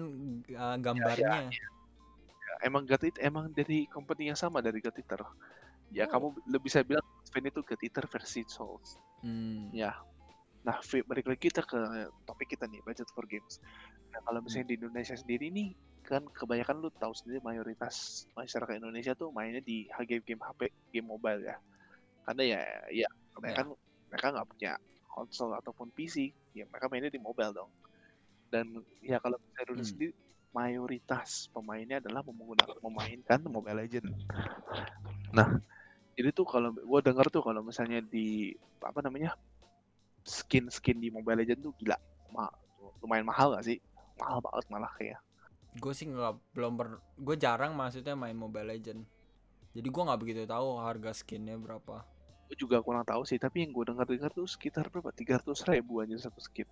uh, 0.55 0.77
gambarnya. 0.79 1.51
Ya, 1.51 2.53
emang 2.63 2.87
God 2.87 3.03
Eater 3.03 3.21
emang 3.27 3.51
dari 3.51 3.85
company 3.91 4.31
yang 4.31 4.39
sama 4.39 4.63
dari 4.63 4.79
God 4.79 4.95
Eater. 4.95 5.21
Ya 5.91 6.05
Oh. 6.07 6.15
kamu 6.15 6.27
lebih 6.47 6.69
bisa 6.69 6.79
bilang 6.85 7.03
Sven 7.27 7.49
itu 7.49 7.59
God 7.59 7.81
Eater 7.83 8.05
versi 8.07 8.47
Souls. 8.47 9.01
Hmm. 9.19 9.67
Ya. 9.75 9.99
Nah, 10.69 10.77
balik 10.86 11.25
lagi 11.25 11.50
kita 11.50 11.66
ke 11.66 11.80
topik 12.30 12.54
kita 12.54 12.69
nih, 12.69 12.77
budget 12.86 13.10
for 13.10 13.25
games. 13.25 13.57
Nah, 14.13 14.21
kalau 14.21 14.38
misalnya 14.45 14.69
di 14.69 14.77
Indonesia 14.77 15.18
sendiri 15.18 15.50
nih, 15.50 15.74
kan 16.06 16.21
kebanyakan 16.30 16.77
lu 16.77 16.94
tahu 16.94 17.10
sendiri 17.18 17.42
mayoritas 17.42 18.30
masyarakat 18.38 18.77
Indonesia 18.77 19.18
tuh 19.18 19.33
mainnya 19.33 19.66
di 19.66 19.89
game-game 20.06 20.38
HP, 20.38 20.69
game 20.94 21.10
mobile 21.10 21.42
ya. 21.42 21.57
Karena 22.21 22.44
ya, 22.45 22.62
ya 22.94 23.10
kebanyakan 23.33 23.74
mereka 24.13 24.27
nggak 24.30 24.48
punya 24.54 24.71
konsol 25.10 25.57
ataupun 25.57 25.89
PC, 25.98 26.30
ya 26.54 26.69
mereka 26.69 26.86
mainnya 26.86 27.10
di 27.10 27.18
mobile 27.18 27.50
dong. 27.50 27.74
Dan 28.54 28.86
ya 29.01 29.18
kalau 29.18 29.42
misalnya 29.42 29.68
dulu 29.74 29.81
Hmm. 29.81 29.89
sendiri, 29.89 30.13
mayoritas 30.54 31.50
pemainnya 31.50 31.98
adalah 31.98 32.21
menggunakan 32.21 32.77
memainkan 32.86 33.42
Mobile 33.50 33.86
Legend. 33.86 34.06
Nah, 35.33 35.50
jadi 36.13 36.30
tuh 36.30 36.45
kalau 36.45 36.74
gue 36.77 37.00
denger 37.01 37.25
tuh 37.33 37.42
kalau 37.42 37.66
misalnya 37.66 38.06
di 38.06 38.54
apa 38.86 39.01
namanya 39.01 39.33
skin-skin 40.29 41.01
di 41.01 41.09
Mobile 41.09 41.41
Legend 41.41 41.65
tuh 41.65 41.73
gila, 41.75 41.97
ma- 42.29 42.53
lumayan 43.01 43.25
mahal 43.25 43.57
gak 43.57 43.65
sih? 43.65 43.81
Mahal 44.21 44.39
banget 44.39 44.65
malah 44.69 44.91
kayak. 44.93 45.17
Gue 45.75 45.93
sih 45.93 46.05
nggak 46.05 46.53
belum 46.53 46.77
ber, 46.77 46.87
gue 47.17 47.35
jarang 47.35 47.73
maksudnya 47.73 48.13
main 48.13 48.37
Mobile 48.37 48.69
Legend. 48.69 49.01
Jadi 49.73 49.87
gue 49.89 50.03
nggak 50.05 50.19
begitu 50.19 50.41
tahu 50.45 50.77
harga 50.77 51.13
skinnya 51.13 51.57
berapa. 51.57 52.05
Gue 52.49 52.57
juga 52.57 52.81
kurang 52.81 53.05
tahu 53.05 53.25
sih, 53.25 53.37
tapi 53.37 53.65
yang 53.65 53.73
gue 53.73 53.85
dengar-dengar 53.89 54.29
tuh 54.29 54.45
sekitar 54.45 54.89
berapa? 54.89 55.09
300 55.09 55.45
ribu 55.69 56.01
aja 56.01 56.17
satu 56.17 56.41
skin. 56.41 56.65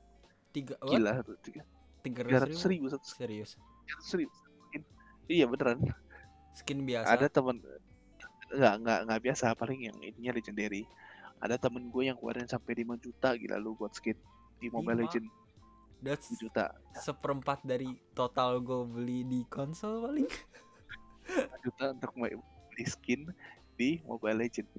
Tiga, 0.54 0.78
what? 0.82 0.94
Gila 0.94 1.22
tuh, 1.22 1.38
tiga- 1.42 1.66
Tiga 2.02 2.22
300 2.26 2.58
ribu? 2.62 2.70
ribu 2.70 2.86
satu 2.94 3.06
skin. 3.06 3.22
Serius? 3.26 3.52
300 3.86 4.20
ribu 4.22 4.34
satu 4.34 4.58
skin. 4.70 4.82
Iya 5.28 5.46
beneran. 5.46 5.78
Skin 6.58 6.80
biasa? 6.84 7.10
Ada 7.14 7.28
temen 7.30 7.62
nggak 8.48 8.74
nggak 8.80 9.00
nggak 9.06 9.22
biasa 9.22 9.46
paling 9.54 9.92
yang 9.92 9.98
ininya 10.02 10.32
legendary. 10.34 10.88
Ada 11.38 11.56
temen 11.62 11.90
gue 11.94 12.04
yang 12.10 12.18
keluarin 12.18 12.50
sampai 12.50 12.82
5 12.82 12.98
juta 12.98 13.38
gila 13.38 13.58
lu 13.62 13.78
buat 13.78 13.94
skin 13.94 14.18
di 14.58 14.68
Mobile? 14.74 15.06
Legend 15.06 15.28
That's 16.02 16.30
5 16.34 16.42
juta. 16.46 16.74
seperempat 16.94 17.66
dari 17.66 17.90
total 18.14 18.62
gue 18.62 18.86
beli 18.86 19.26
di 19.26 19.42
konsol 19.50 20.06
paling. 20.10 20.30
5 20.30 21.66
juta 21.66 21.84
untuk 21.94 22.14
beli 22.18 22.86
skin 22.86 23.30
di 23.78 24.02
Mobile 24.06 24.46
Legend. 24.46 24.70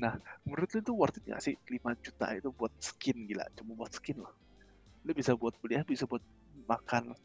Nah, 0.00 0.16
menurut 0.46 0.70
lu 0.72 0.80
itu 0.80 0.92
worth 0.94 1.18
it 1.20 1.24
gak 1.28 1.42
sih 1.42 1.56
5 1.68 2.04
juta 2.04 2.26
itu 2.36 2.48
buat 2.54 2.72
skin 2.80 3.28
gila, 3.28 3.44
cuma 3.56 3.72
buat 3.76 3.92
skin 3.92 4.20
loh. 4.20 4.32
Lu 5.04 5.12
bisa 5.16 5.32
buat 5.36 5.56
beli, 5.60 5.80
bisa 5.84 6.04
buat 6.04 6.22
makan, 6.68 7.16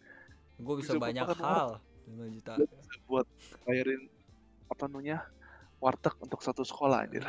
Gue 0.55 0.79
bisa 0.79 0.95
Bisa 0.95 1.03
banyak 1.03 1.27
hal. 1.43 1.83
5 2.07 2.35
juta. 2.37 2.51
lu 2.55 2.65
bisa 2.69 2.95
buat 3.09 3.27
bayarin 3.67 4.07
apa 4.69 4.83
namanya 4.87 5.17
warteg 5.81 6.15
untuk 6.21 6.39
satu 6.39 6.63
sekolah 6.63 7.03
anjir. 7.05 7.25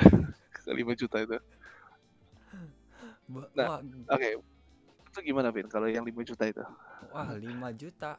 5 0.67 0.93
juta 0.95 1.17
itu. 1.23 1.37
Nah, 3.55 3.79
wah, 3.79 3.81
Oke. 4.11 4.39
Itu 5.11 5.19
gimana, 5.23 5.49
Vin? 5.51 5.67
Kalau 5.67 5.87
yang 5.87 6.03
5 6.05 6.23
juta 6.23 6.45
itu? 6.47 6.63
wah 7.11 7.31
5 7.33 7.71
juta. 7.73 8.19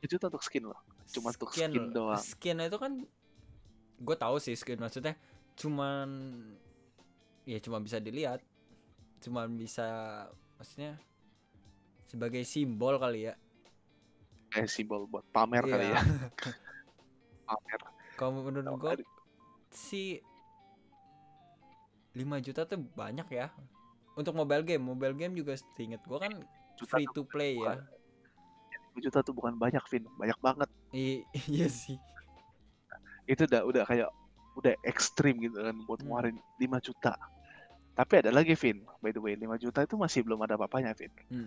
5 0.00 0.06
juta 0.08 0.24
untuk 0.28 0.44
skin 0.44 0.64
loh. 0.68 0.78
Cuma 1.08 1.30
untuk 1.30 1.50
Skin 1.52 1.70
skin 1.70 1.82
loh. 1.88 1.92
doang. 1.92 2.20
Skin 2.20 2.56
itu 2.60 2.78
kan 2.78 2.92
gue 4.02 4.16
tahu 4.18 4.42
sih 4.42 4.58
skin 4.58 4.82
maksudnya 4.82 5.14
cuman 5.54 6.08
ya 7.44 7.58
cuma 7.60 7.78
bisa 7.78 7.98
dilihat. 7.98 8.40
Cuman 9.22 9.54
bisa 9.54 9.86
maksudnya 10.58 10.98
sebagai 12.08 12.42
simbol 12.44 12.96
kali 12.98 13.28
ya. 13.30 13.34
Kayak 14.52 14.68
simbol 14.68 15.04
buat 15.06 15.24
pamer 15.32 15.64
kali 15.64 15.86
Iya. 15.86 15.96
ya. 15.96 16.02
Pamer. 17.48 17.80
Kalau 18.16 18.30
menurut 18.40 18.64
gue 18.78 18.92
sih 19.70 20.20
5 22.12 22.44
juta 22.44 22.62
tuh 22.64 22.78
banyak 22.92 23.28
ya. 23.28 23.48
Untuk 24.12 24.36
mobile 24.36 24.60
game, 24.62 24.84
mobile 24.84 25.16
game 25.16 25.32
juga 25.32 25.56
seinget 25.72 26.04
gue 26.04 26.18
kan 26.20 26.32
Juta 26.76 26.96
free 26.96 27.08
to 27.10 27.24
play 27.24 27.56
ya. 27.56 27.80
5 28.92 29.00
juta 29.00 29.24
tuh 29.24 29.32
bukan 29.32 29.56
banyak, 29.56 29.80
Vin. 29.88 30.04
Banyak 30.20 30.36
banget. 30.38 30.68
I- 30.92 31.24
iya 31.52 31.68
sih. 31.68 31.96
itu 33.22 33.46
udah 33.46 33.62
udah 33.62 33.84
kayak 33.86 34.10
udah 34.58 34.74
ekstrim 34.82 35.38
gitu 35.38 35.54
kan 35.56 35.72
buat 35.86 36.02
Hmm. 36.02 36.10
ngeluarin 36.10 36.36
5 36.58 36.76
juta. 36.82 37.14
Tapi 37.94 38.12
ada 38.18 38.34
lagi 38.34 38.52
Vin, 38.58 38.82
by 38.98 39.14
the 39.14 39.22
way 39.22 39.32
5 39.32 39.56
juta 39.56 39.80
itu 39.80 39.94
masih 39.94 40.26
belum 40.26 40.42
ada 40.42 40.58
apa-apanya 40.58 40.92
Vin. 40.92 41.12
Hmm. 41.30 41.46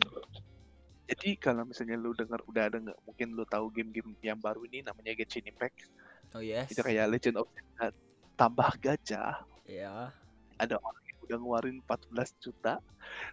Jadi 1.05 1.38
kalau 1.38 1.67
misalnya 1.67 2.00
lu 2.00 2.17
denger 2.17 2.41
udah 2.50 2.63
ada 2.65 2.77
nggak 2.81 2.98
mungkin 3.05 3.27
lu 3.38 3.45
tahu 3.45 3.69
game-game 3.69 4.17
yang 4.25 4.41
baru 4.41 4.65
ini 4.65 4.81
namanya 4.81 5.13
Genshin 5.13 5.45
Impact. 5.45 5.86
Oh 6.34 6.41
yes. 6.41 6.72
Itu 6.74 6.81
kayak 6.81 7.12
Legend 7.13 7.38
of 7.38 7.48
Zelda 7.53 7.93
tambah 8.34 8.69
gajah. 8.81 9.45
Ya. 9.69 10.10
Ada 10.55 10.79
orang 10.79 11.03
yang 11.03 11.17
udah 11.25 11.38
ngeluarin 11.38 11.77
14 11.83 12.43
juta 12.43 12.79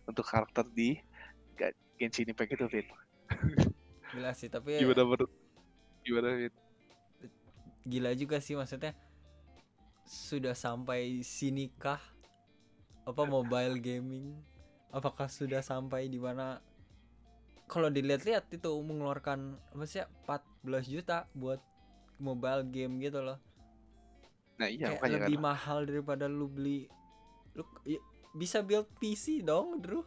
untuk 0.04 0.26
karakter 0.26 0.66
di 0.70 0.98
Genshin 1.96 2.26
Impact 2.28 2.58
itu, 2.58 2.66
Vin. 2.66 2.86
Gila 4.12 4.32
sih, 4.34 4.50
tapi 4.50 4.76
Gimana 4.76 5.02
menurut 5.06 5.30
gimana, 6.02 6.28
Vin? 6.36 6.54
gila 7.82 8.14
juga 8.14 8.38
sih 8.38 8.54
maksudnya 8.54 8.94
sudah 10.06 10.54
sampai 10.54 11.18
sinikah 11.26 11.98
apa 13.02 13.22
mobile 13.26 13.82
gaming 13.82 14.38
apakah 14.94 15.26
sudah 15.26 15.58
sampai 15.66 16.06
di 16.06 16.22
mana 16.22 16.62
kalau 17.66 17.90
dilihat-lihat 17.90 18.46
itu 18.54 18.70
mengeluarkan 18.70 19.58
apa 19.74 19.82
sih 19.82 19.98
14 20.22 20.94
juta 20.94 21.26
buat 21.34 21.58
mobile 22.22 22.62
game 22.70 23.02
gitu 23.02 23.18
loh 23.18 23.42
Nah, 24.60 24.70
iya 24.70 24.94
kayak 24.94 25.26
lebih 25.26 25.42
kan. 25.42 25.42
mahal 25.42 25.78
daripada 25.82 26.30
lu 26.30 26.46
beli 26.46 26.86
lu 27.52 27.64
i- 27.84 28.00
bisa 28.32 28.60
build 28.60 28.88
PC 28.96 29.40
dong 29.40 29.78
Drew 29.78 30.00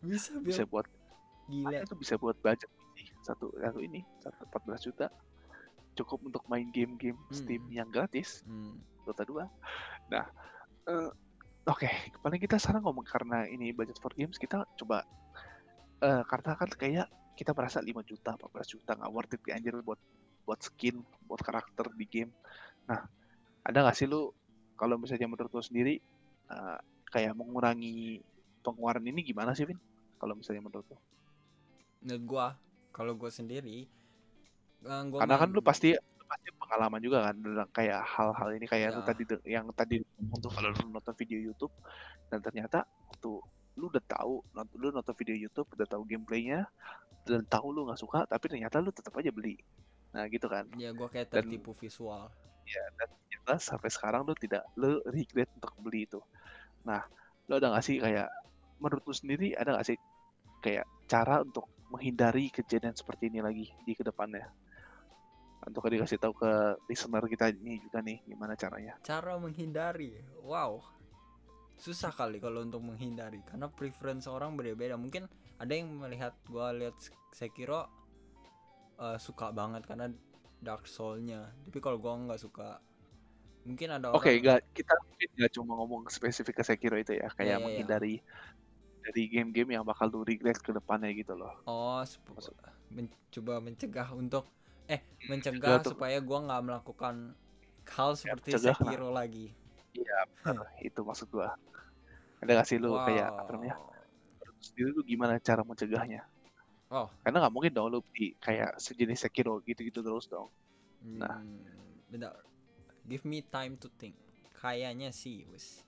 bisa 0.00 0.32
build 0.34 0.48
Bisa 0.48 0.64
buat 0.64 0.86
gila 1.46 1.82
itu 1.82 1.94
bisa 1.94 2.14
buat 2.16 2.36
budget. 2.38 2.70
Satu 3.20 3.52
satu 3.52 3.78
ini, 3.78 4.00
satu 4.18 4.46
14 4.46 4.80
juta 4.82 5.06
cukup 5.92 6.24
untuk 6.24 6.42
main 6.46 6.70
game-game 6.70 7.18
Steam 7.28 7.66
Hmm. 7.66 7.74
yang 7.74 7.88
gratis. 7.90 8.40
Hmm, 8.42 8.78
Dota 9.04 9.26
2. 9.26 9.44
Nah, 10.08 10.24
eh, 10.86 11.10
oke, 11.66 11.90
paling 12.16 12.40
kita 12.40 12.56
sekarang 12.56 12.80
ngomong 12.80 13.04
karena 13.04 13.44
ini 13.44 13.74
budget 13.74 13.98
for 13.98 14.14
games 14.14 14.36
kita 14.36 14.64
coba 14.76 15.04
eh 16.00 16.22
karena 16.24 16.56
kan 16.56 16.70
kayak 16.70 17.06
kita 17.36 17.52
merasa 17.52 17.80
5 17.80 18.00
juta, 18.00 18.32
14 18.32 18.68
juta 18.70 18.96
nggak 18.96 19.12
worth 19.12 19.34
it 19.34 19.42
anjir 19.50 19.76
buat 19.82 20.00
buat 20.46 20.60
skin, 20.60 20.96
buat 21.26 21.40
karakter 21.40 21.92
di 21.92 22.06
game. 22.06 22.32
Nah, 22.86 23.04
ada 23.60 23.78
nggak 23.84 23.92
sih 23.94 24.08
lu 24.08 24.32
kalau 24.74 24.96
misalnya 24.96 25.28
menurut 25.28 25.52
lu 25.52 25.60
sendiri 25.60 26.00
eh, 26.50 26.78
kayak 27.08 27.32
mengurangi 27.32 28.20
pengeluaran 28.60 29.02
ini 29.02 29.22
gimana 29.22 29.54
sih, 29.54 29.64
Vin? 29.64 29.78
Kalau 30.16 30.34
misalnya 30.34 30.60
menurut 30.60 30.84
lu? 30.84 30.98
menurut 32.00 32.24
gua 32.24 32.46
kalau 32.92 33.12
gua 33.12 33.28
sendiri 33.28 33.84
eh, 34.80 35.02
gua 35.08 35.20
Karena 35.20 35.36
kan 35.36 35.48
lu 35.52 35.60
pasti 35.60 35.92
lu 35.92 36.24
pasti 36.24 36.48
pengalaman 36.56 37.00
juga 37.00 37.28
kan 37.28 37.36
dalam 37.36 37.68
kayak 37.68 38.00
hal-hal 38.04 38.48
ini 38.56 38.64
kayak 38.64 38.88
Ya. 38.96 39.04
tadi 39.04 39.22
yang 39.44 39.68
tadi 39.76 40.00
tuh 40.40 40.48
kalau 40.48 40.72
lu 40.72 40.88
nonton 40.88 41.12
video 41.12 41.36
YouTube 41.36 41.72
dan 42.32 42.40
ternyata 42.40 42.88
tuh 43.20 43.44
lu 43.76 43.92
udah 43.92 44.00
tahu 44.08 44.40
nonton 44.56 44.76
lu 44.80 44.88
nonton 44.88 45.12
video 45.12 45.36
YouTube 45.36 45.68
udah 45.76 45.84
tahu 45.84 46.08
gameplaynya 46.08 46.64
dan 47.28 47.44
tahu 47.44 47.68
lu 47.68 47.84
nggak 47.84 48.00
suka 48.00 48.24
tapi 48.24 48.48
ternyata 48.48 48.80
lu 48.80 48.88
tetap 48.96 49.12
aja 49.20 49.28
beli 49.28 49.60
nah 50.16 50.24
gitu 50.24 50.48
kan 50.48 50.64
ya 50.80 50.96
gua 50.96 51.12
kayak 51.12 51.28
Dan- 51.28 51.44
tertipu 51.44 51.76
visual 51.76 52.32
ya 52.64 52.84
dan 52.96 53.08
ternyata 53.12 53.60
sampai 53.60 53.92
sekarang 53.92 54.24
lu 54.24 54.32
tidak 54.40 54.64
lu 54.80 55.04
regret 55.04 55.52
untuk 55.52 55.76
beli 55.84 56.08
itu 56.08 56.20
nah 56.86 57.04
lu 57.50 57.58
ada 57.58 57.72
nggak 57.74 57.84
sih 57.84 57.98
kayak 57.98 58.28
menurut 58.80 59.04
lu 59.04 59.14
sendiri 59.14 59.52
ada 59.58 59.76
nggak 59.76 59.86
sih 59.86 59.98
kayak 60.60 60.86
cara 61.08 61.42
untuk 61.42 61.66
menghindari 61.90 62.48
kejadian 62.54 62.94
seperti 62.94 63.28
ini 63.28 63.42
lagi 63.42 63.66
di 63.82 63.92
ke 63.98 64.06
depannya? 64.06 64.46
Untuk 65.60 65.84
dikasih 65.92 66.16
tahu 66.16 66.32
ke 66.40 66.52
listener 66.88 67.20
kita 67.28 67.52
ini 67.52 67.82
juga 67.82 68.00
nih 68.00 68.24
gimana 68.24 68.56
caranya? 68.56 68.96
Cara 69.04 69.36
menghindari? 69.36 70.16
Wow. 70.40 70.80
Susah 71.76 72.14
kali 72.14 72.40
kalau 72.40 72.64
untuk 72.64 72.80
menghindari 72.80 73.44
karena 73.44 73.68
preference 73.68 74.24
orang 74.30 74.56
beda-beda. 74.56 74.96
Mungkin 74.96 75.28
ada 75.60 75.72
yang 75.72 75.92
melihat 76.00 76.32
gua 76.48 76.72
lihat 76.72 76.96
Sekiro 77.34 77.90
eh, 78.96 79.18
suka 79.20 79.52
banget 79.52 79.84
karena 79.84 80.08
Dark 80.62 80.88
Soul-nya. 80.88 81.52
Tapi 81.68 81.78
kalau 81.82 82.00
gua 82.00 82.16
nggak 82.16 82.40
suka 82.40 82.80
mungkin 83.70 83.88
ada 83.88 84.06
oke 84.10 84.18
orang 84.20 84.42
nggak 84.42 84.60
kita 84.74 84.94
mungkin 85.00 85.28
nggak 85.38 85.52
cuma 85.54 85.72
ngomong 85.78 86.00
spesifik 86.08 86.58
ke 86.58 86.64
Sekiro 86.64 86.96
itu 86.96 87.14
ya 87.14 87.30
kayak 87.30 87.38
Iya, 87.38 87.46
iya, 87.46 87.54
iya. 87.54 87.64
menghindari 87.64 88.14
dari 89.00 89.22
game-game 89.26 89.70
yang 89.72 89.82
bakal 89.82 90.06
lu 90.06 90.20
regret 90.22 90.58
ke 90.58 90.70
depannya 90.70 91.08
gitu 91.12 91.32
loh 91.32 91.54
oh 91.64 92.02
Maksud- 92.02 92.52
mencoba 92.90 93.62
mencegah 93.62 94.08
untuk 94.12 94.44
eh 94.84 94.98
Hmm, 94.98 95.30
mencegah 95.30 95.78
tuh. 95.80 95.94
supaya 95.94 96.18
gua 96.18 96.42
nggak 96.42 96.62
melakukan 96.66 97.14
hal 97.86 98.10
seperti 98.12 98.50
mencegah 98.52 98.74
lah. 98.74 98.78
Sekiro 98.82 99.08
lagi 99.10 99.46
iya 99.92 100.18
benar 100.36 100.66
itu 100.78 101.00
maksud 101.00 101.30
gua 101.30 101.54
ada 102.38 102.50
nggak 102.50 102.66
sih 102.66 102.76
lu 102.76 102.92
kayak 102.98 103.30
apa 103.30 103.50
namanya 103.52 103.76
Wow. 103.78 103.94
sendiri 104.60 104.90
lu 104.92 105.02
gimana 105.02 105.38
cara 105.38 105.62
mencegahnya 105.62 106.26
Oh. 106.90 107.06
karena 107.22 107.38
nggak 107.40 107.54
mungkin 107.54 107.70
dong 107.70 107.88
lu 107.88 108.02
kayak 108.36 108.74
sejenis 108.76 109.22
Sekiro 109.22 109.62
gitu-gitu 109.62 110.02
terus 110.02 110.26
dong 110.26 110.50
Nah. 111.00 111.40
Hmm, 111.40 111.64
bentar. 112.10 112.36
Give 113.10 113.26
me 113.26 113.42
time 113.42 113.74
to 113.82 113.90
think. 113.98 114.14
Kayaknya 114.54 115.10
sih, 115.10 115.42
wis. 115.50 115.82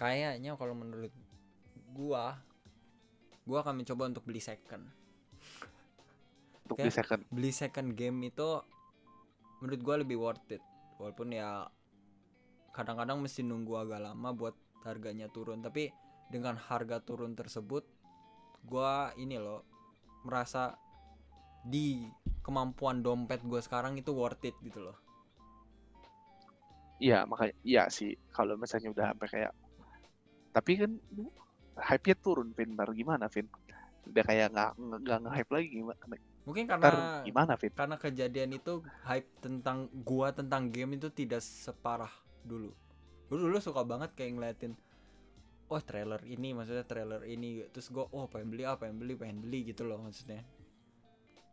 Kayaknya 0.00 0.56
kalau 0.56 0.72
menurut 0.72 1.12
gua, 1.92 2.40
gua 3.44 3.58
akan 3.60 3.84
mencoba 3.84 4.08
untuk 4.08 4.24
beli 4.24 4.40
second. 4.40 4.88
untuk 6.64 6.80
Oke. 6.80 6.88
beli 6.88 6.94
second 6.96 7.20
Beli 7.28 7.52
second 7.52 7.88
game 7.92 8.16
itu 8.24 8.48
menurut 9.60 9.80
gua 9.84 10.00
lebih 10.00 10.16
worth 10.16 10.48
it. 10.56 10.64
Walaupun 10.96 11.36
ya 11.36 11.68
kadang-kadang 12.72 13.20
mesti 13.20 13.44
nunggu 13.44 13.84
agak 13.84 14.00
lama 14.00 14.32
buat 14.32 14.56
harganya 14.88 15.28
turun, 15.28 15.60
tapi 15.60 15.92
dengan 16.32 16.56
harga 16.56 17.04
turun 17.04 17.36
tersebut 17.36 17.84
gua 18.64 19.12
ini 19.20 19.36
loh 19.36 19.60
merasa 20.24 20.72
di 21.60 22.08
kemampuan 22.40 23.04
dompet 23.04 23.44
gua 23.44 23.60
sekarang 23.60 24.00
itu 24.00 24.16
worth 24.16 24.40
it 24.48 24.56
gitu 24.64 24.80
loh. 24.80 25.03
Iya 27.02 27.26
makanya 27.26 27.54
iya 27.66 27.82
sih 27.90 28.14
kalau 28.30 28.54
misalnya 28.54 28.90
udah 28.94 29.04
sampai 29.14 29.28
kayak 29.30 29.52
tapi 30.54 30.72
kan 30.78 30.92
hype-nya 31.78 32.16
turun 32.22 32.54
Vin 32.54 32.78
ntar 32.78 32.90
gimana 32.94 33.26
Vin 33.26 33.50
udah 34.04 34.22
kayak 34.22 34.52
nggak 34.54 34.70
nggak 34.78 35.18
nge-hype 35.26 35.50
lagi 35.50 35.68
gimana 35.72 36.02
Mungkin 36.44 36.64
ntar 36.68 36.78
karena 36.78 37.24
gimana 37.24 37.52
Vin 37.56 37.72
karena 37.72 37.96
kejadian 37.96 38.50
itu 38.54 38.84
hype 39.02 39.28
tentang 39.40 39.88
gua 40.04 40.30
tentang 40.30 40.68
game 40.70 41.00
itu 41.00 41.08
tidak 41.10 41.40
separah 41.40 42.12
dulu. 42.44 42.70
Gua 43.32 43.38
dulu 43.40 43.56
suka 43.58 43.82
banget 43.82 44.12
kayak 44.12 44.36
ngeliatin 44.36 44.72
oh 45.72 45.80
trailer 45.80 46.20
ini 46.28 46.52
maksudnya 46.52 46.84
trailer 46.84 47.24
ini 47.24 47.64
terus 47.72 47.88
gua 47.88 48.06
oh 48.12 48.28
pengen 48.28 48.52
beli 48.52 48.68
apa 48.68 48.84
pengen 48.84 49.00
beli 49.00 49.16
pengen 49.16 49.40
beli 49.40 49.72
gitu 49.72 49.88
loh 49.88 49.98
maksudnya. 50.04 50.44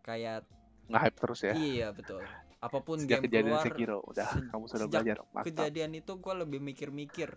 Kayak 0.04 0.44
nge-hype 0.92 1.18
terus 1.18 1.40
ya 1.48 1.54
iya 1.56 1.88
betul. 1.96 2.20
Apa 2.62 2.78
pun 2.80 3.02
sejak 3.02 3.26
game 3.26 3.26
kejadian 3.26 3.58
keluar 3.58 3.66
Sekiro 3.66 3.98
udah 4.06 4.28
se- 4.30 4.46
kamu 4.48 4.64
sudah 4.70 4.86
sejak 4.86 5.02
belajar 5.02 5.18
mantap. 5.34 5.46
kejadian 5.50 5.92
itu 5.98 6.12
gua 6.22 6.34
lebih 6.38 6.60
mikir-mikir 6.62 7.30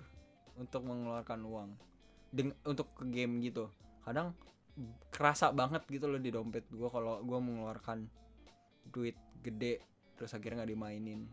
untuk 0.54 0.84
mengeluarkan 0.84 1.40
uang. 1.42 1.70
Deng- 2.28 2.58
untuk 2.62 2.92
ke 2.92 3.08
game 3.08 3.40
gitu. 3.40 3.72
Kadang 4.04 4.36
kerasa 5.08 5.48
banget 5.50 5.80
gitu 5.88 6.10
loh 6.10 6.20
di 6.20 6.28
dompet 6.28 6.68
gua 6.68 6.92
kalau 6.92 7.24
gua 7.24 7.40
mengeluarkan 7.40 8.04
duit 8.90 9.16
gede 9.40 9.80
terus 10.14 10.30
akhirnya 10.30 10.62
nggak 10.62 10.72
dimainin. 10.76 11.24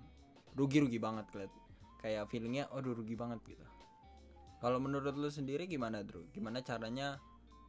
Rugi-rugi 0.55 0.95
banget 0.95 1.27
keliat. 1.29 1.51
Kayak 1.99 2.31
feelingnya 2.31 2.71
aduh 2.71 2.95
rugi 2.95 3.13
banget 3.13 3.43
gitu. 3.45 3.65
Kalau 4.57 4.79
menurut 4.79 5.17
lu 5.17 5.27
sendiri 5.27 5.67
gimana 5.67 5.99
Drew 5.99 6.31
gimana 6.31 6.63
caranya? 6.63 7.19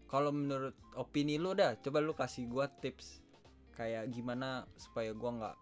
Kalau 0.06 0.28
menurut 0.30 0.76
opini 0.94 1.34
lu 1.34 1.50
dah 1.50 1.74
coba 1.80 1.98
lu 1.98 2.14
kasih 2.14 2.46
gua 2.46 2.68
tips 2.68 3.24
kayak 3.74 4.06
gimana 4.12 4.68
supaya 4.76 5.10
gua 5.16 5.30
nggak 5.34 5.56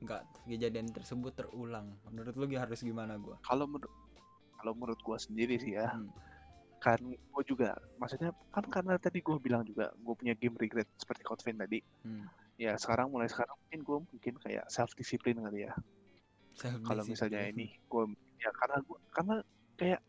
nggak 0.00 0.22
kejadian 0.48 0.88
tersebut 0.90 1.32
terulang. 1.36 1.92
Menurut 2.08 2.34
lu 2.36 2.46
harus 2.56 2.80
gimana 2.80 3.16
gua? 3.20 3.36
Kalau 3.44 3.68
menurut 3.68 3.92
kalau 4.60 4.72
menurut 4.76 5.00
gua 5.04 5.16
sendiri 5.20 5.56
sih 5.60 5.76
ya 5.76 5.88
Hmm. 5.92 6.08
kan 6.80 6.96
gua 7.28 7.44
juga 7.44 7.76
maksudnya 8.00 8.32
kan 8.56 8.64
karena 8.64 8.96
tadi 8.96 9.20
gua 9.20 9.36
bilang 9.36 9.60
juga 9.68 9.92
gua 10.00 10.16
punya 10.16 10.32
game 10.32 10.56
regret 10.56 10.88
seperti 10.96 11.22
Kotvin 11.24 11.60
tadi. 11.60 11.80
Hmm. 12.04 12.24
ya 12.60 12.76
sekarang 12.76 13.08
mulai 13.08 13.24
sekarang 13.28 13.56
mungkin 13.56 13.80
gua 13.84 13.98
mungkin 14.04 14.34
kayak 14.40 14.64
self 14.68 14.92
discipline 14.96 15.40
kali 15.40 15.64
ya. 15.68 15.72
Kalau 16.84 17.04
misalnya 17.08 17.48
Self-discipline. 17.48 17.56
ini 17.56 17.66
gue 17.88 18.04
ya 18.40 18.50
karena 18.52 18.76
gua 18.84 18.98
karena 19.16 19.36
kayak 19.80 20.00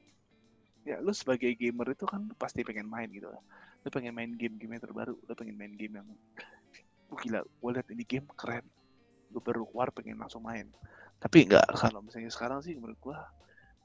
ya 0.83 0.97
lu 0.99 1.13
sebagai 1.15 1.53
gamer 1.55 1.95
itu 1.95 2.03
kan 2.03 2.27
pasti 2.35 2.63
pengen 2.67 2.91
main 2.91 3.07
gitu. 3.11 3.31
Lah 3.31 3.39
lu 3.81 3.89
pengen 3.89 4.13
main 4.13 4.31
game-game 4.37 4.77
yang 4.77 4.83
terbaru 4.83 5.15
lu 5.17 5.33
pengen 5.33 5.55
main 5.57 5.73
game 5.73 5.97
yang 5.97 6.07
oh, 7.09 7.17
gila 7.17 7.41
gue 7.43 7.69
liat 7.73 7.87
ini 7.91 8.03
game 8.05 8.27
keren 8.37 8.65
gue 9.31 9.41
baru 9.41 9.63
keluar 9.65 9.89
pengen 9.95 10.19
langsung 10.19 10.43
main. 10.43 10.67
Tapi 11.21 11.45
enggak 11.45 11.65
kalau 11.77 12.01
misalnya 12.01 12.33
sekarang 12.33 12.59
sih 12.65 12.73
menurut 12.73 12.97
gua 12.97 13.17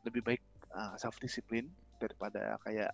lebih 0.08 0.24
baik 0.24 0.42
self 0.96 1.20
discipline 1.20 1.68
daripada 2.00 2.56
kayak 2.64 2.92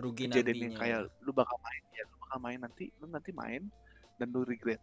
rugi 0.00 0.26
kejadian 0.28 0.72
yang 0.72 0.74
nantinya. 0.74 0.80
kayak 0.80 1.24
lu 1.24 1.30
bakal 1.32 1.56
main 1.62 1.82
ya 1.94 2.02
lu 2.10 2.16
bakal 2.26 2.38
main 2.42 2.58
nanti 2.58 2.84
lu 2.98 3.06
nanti 3.08 3.30
main 3.30 3.62
dan 4.16 4.32
lu 4.32 4.42
regret. 4.42 4.80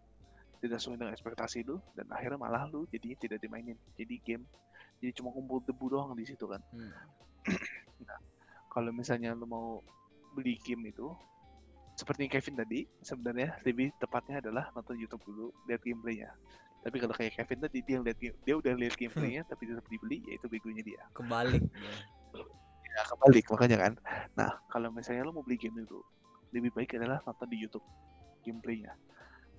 Tidak 0.61 0.77
sesuai 0.77 1.01
dengan 1.01 1.13
ekspektasi 1.17 1.65
lu 1.65 1.81
dan 1.97 2.05
akhirnya 2.13 2.37
malah 2.37 2.69
lu 2.69 2.85
jadi 2.93 3.17
tidak 3.17 3.41
dimainin. 3.41 3.77
Jadi 3.97 4.15
game 4.21 4.45
jadi 5.01 5.17
cuma 5.17 5.33
kumpul 5.33 5.65
debu 5.65 5.85
doang 5.89 6.13
di 6.13 6.25
situ 6.29 6.45
kan. 6.45 6.61
Hmm. 6.69 6.93
kalau 8.73 8.93
misalnya 8.93 9.33
lu 9.33 9.49
mau 9.49 9.81
beli 10.37 10.61
game 10.61 10.93
itu 10.93 11.09
seperti 11.97 12.31
Kevin 12.31 12.55
tadi 12.55 12.85
sebenarnya 13.03 13.59
lebih 13.67 13.91
tepatnya 13.99 14.39
adalah 14.39 14.71
nonton 14.71 14.95
YouTube 14.95 15.21
dulu 15.27 15.51
lihat 15.67 15.83
gameplaynya 15.83 16.31
tapi 16.81 16.97
kalau 16.97 17.13
kayak 17.13 17.37
Kevin 17.37 17.59
tadi 17.69 17.79
dia 17.85 17.97
lihat 18.01 18.17
dia 18.17 18.55
udah 18.57 18.73
lihat 18.73 18.97
gameplaynya 18.97 19.45
tapi 19.45 19.69
tetap 19.69 19.85
dibeli 19.85 20.25
ya 20.25 20.33
itu 20.41 20.49
begonya 20.49 20.81
dia. 20.81 21.01
Kebalik 21.13 21.61
ya 22.91 23.01
kebalik 23.05 23.45
makanya 23.53 23.77
kan. 23.77 23.93
Nah 24.33 24.49
kalau 24.65 24.89
misalnya 24.89 25.29
lo 25.29 25.31
mau 25.31 25.45
beli 25.45 25.61
game 25.61 25.85
itu 25.85 26.01
lebih 26.51 26.73
baik 26.73 26.97
adalah 26.97 27.21
nonton 27.21 27.47
di 27.53 27.57
YouTube 27.61 27.85
gameplaynya. 28.41 28.97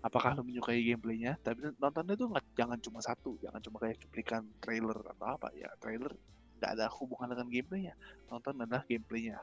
Apakah 0.02 0.34
lo 0.34 0.42
menyukai 0.42 0.82
gameplaynya? 0.82 1.38
Tapi 1.46 1.78
nontonnya 1.78 2.18
tuh 2.18 2.26
nggak 2.34 2.44
jangan 2.58 2.78
cuma 2.82 2.98
satu 2.98 3.38
jangan 3.38 3.62
cuma 3.62 3.78
kayak 3.78 4.02
cuplikan 4.02 4.42
trailer 4.58 4.98
atau 5.14 5.26
apa 5.38 5.54
ya. 5.54 5.70
Trailer 5.78 6.10
nggak 6.58 6.70
ada 6.74 6.90
hubungan 6.90 7.38
dengan 7.38 7.46
gameplaynya 7.46 7.94
nonton 8.34 8.58
adalah 8.58 8.82
gameplaynya. 8.82 9.38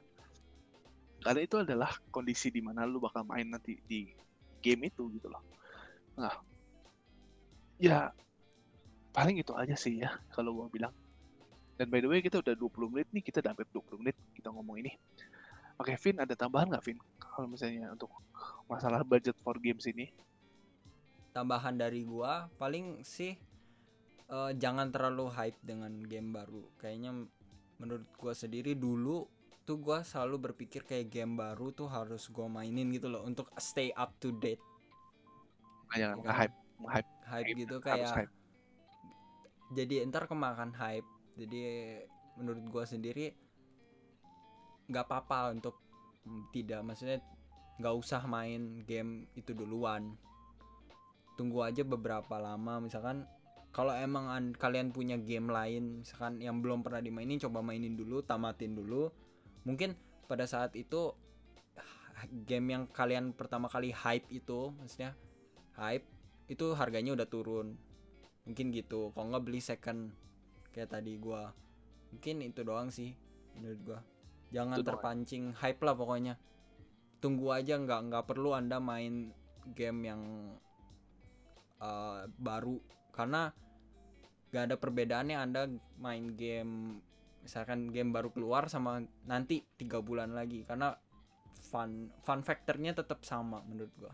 Karena 1.24 1.40
itu 1.44 1.56
adalah 1.56 1.92
kondisi 2.12 2.52
di 2.52 2.60
mana 2.60 2.84
lu 2.84 3.00
bakal 3.00 3.24
main 3.24 3.48
nanti 3.48 3.80
di 3.88 4.12
game 4.60 4.92
itu 4.92 5.08
gitu 5.16 5.32
loh. 5.32 5.44
Nah 6.20 6.49
ya 7.80 8.12
paling 9.16 9.40
itu 9.40 9.56
aja 9.56 9.74
sih 9.74 10.04
ya 10.04 10.12
kalau 10.36 10.54
gua 10.54 10.68
bilang. 10.70 10.94
Dan 11.80 11.88
by 11.88 12.04
the 12.04 12.12
way 12.12 12.20
kita 12.20 12.44
udah 12.44 12.54
20 12.60 12.92
menit 12.92 13.08
nih 13.16 13.24
kita 13.24 13.40
udah 13.40 13.56
hampir 13.56 13.68
20 13.72 14.04
menit 14.04 14.16
kita 14.36 14.52
ngomong 14.52 14.84
ini. 14.84 14.92
Oke 15.80 15.96
Vin 15.96 16.20
ada 16.20 16.36
tambahan 16.36 16.68
nggak 16.68 16.84
Vin? 16.84 17.00
Kalau 17.16 17.48
misalnya 17.48 17.96
untuk 17.96 18.12
masalah 18.68 19.00
budget 19.08 19.40
for 19.40 19.56
games 19.56 19.88
ini. 19.88 20.12
Tambahan 21.32 21.80
dari 21.80 22.04
gua 22.04 22.52
paling 22.60 23.00
sih 23.08 23.32
uh, 24.28 24.52
jangan 24.52 24.92
terlalu 24.92 25.32
hype 25.32 25.60
dengan 25.64 26.04
game 26.04 26.36
baru. 26.36 26.68
Kayaknya 26.76 27.16
menurut 27.80 28.12
gua 28.20 28.36
sendiri 28.36 28.76
dulu 28.76 29.24
tuh 29.64 29.80
gua 29.80 30.04
selalu 30.04 30.52
berpikir 30.52 30.84
kayak 30.84 31.08
game 31.08 31.40
baru 31.40 31.72
tuh 31.72 31.88
harus 31.88 32.28
gua 32.28 32.52
mainin 32.52 32.92
gitu 32.92 33.08
loh 33.08 33.24
untuk 33.24 33.48
stay 33.56 33.96
up 33.96 34.20
to 34.20 34.36
date. 34.36 34.60
Jangan 35.96 36.28
ya, 36.28 36.34
hype 36.44 36.59
hype. 36.88 37.10
Hype 37.28 37.50
gitu 37.58 37.76
kayak 37.84 38.08
hype. 38.16 38.34
jadi 39.76 40.06
ntar 40.08 40.26
kemakan 40.26 40.72
hype. 40.74 41.08
Jadi 41.36 41.60
menurut 42.40 42.64
gua 42.72 42.84
sendiri 42.88 43.36
nggak 44.90 45.06
apa-apa 45.06 45.54
untuk 45.54 45.78
tidak 46.50 46.82
maksudnya 46.82 47.22
nggak 47.80 47.96
usah 47.96 48.24
main 48.26 48.84
game 48.84 49.28
itu 49.36 49.52
duluan. 49.54 50.16
Tunggu 51.38 51.64
aja 51.64 51.86
beberapa 51.88 52.36
lama 52.36 52.84
misalkan 52.84 53.24
kalau 53.70 53.94
emang 53.94 54.28
an 54.28 54.46
kalian 54.58 54.90
punya 54.90 55.16
game 55.16 55.48
lain 55.48 56.02
misalkan 56.02 56.42
yang 56.42 56.60
belum 56.60 56.82
pernah 56.82 57.00
dimainin 57.00 57.38
coba 57.38 57.62
mainin 57.62 57.94
dulu 57.96 58.26
tamatin 58.26 58.74
dulu. 58.74 59.14
Mungkin 59.64 59.94
pada 60.26 60.50
saat 60.50 60.74
itu 60.76 61.14
game 62.44 62.76
yang 62.76 62.84
kalian 62.92 63.32
pertama 63.32 63.72
kali 63.72 63.96
hype 63.96 64.28
itu 64.28 64.74
maksudnya 64.76 65.16
hype 65.80 66.04
itu 66.50 66.74
harganya 66.74 67.14
udah 67.14 67.30
turun. 67.30 67.78
Mungkin 68.44 68.74
gitu. 68.74 69.14
Kalau 69.14 69.30
nggak 69.30 69.46
beli 69.46 69.62
second 69.62 70.10
kayak 70.74 70.90
tadi 70.90 71.16
gua. 71.22 71.54
Mungkin 72.10 72.42
itu 72.42 72.66
doang 72.66 72.90
sih 72.90 73.14
menurut 73.54 73.80
gua. 73.86 74.00
Jangan 74.50 74.82
itu 74.82 74.84
terpancing 74.84 75.44
doang. 75.54 75.60
hype 75.62 75.82
lah 75.86 75.96
pokoknya. 75.96 76.34
Tunggu 77.22 77.54
aja 77.54 77.78
nggak 77.78 78.02
nggak 78.10 78.26
perlu 78.26 78.58
anda 78.58 78.82
main 78.82 79.30
game 79.78 80.00
yang 80.02 80.22
uh, 81.78 82.26
baru. 82.42 82.82
Karena 83.14 83.54
gak 84.50 84.74
ada 84.74 84.76
perbedaannya 84.82 85.38
anda 85.38 85.70
main 86.02 86.34
game 86.34 86.98
misalkan 87.46 87.94
game 87.94 88.10
baru 88.10 88.34
keluar 88.34 88.66
sama 88.66 89.06
nanti 89.30 89.62
tiga 89.78 90.02
bulan 90.02 90.34
lagi. 90.34 90.66
Karena 90.66 90.98
fun 91.70 92.10
fun 92.26 92.42
factornya 92.42 92.98
tetap 92.98 93.22
sama 93.22 93.62
menurut 93.62 93.94
gua 94.00 94.14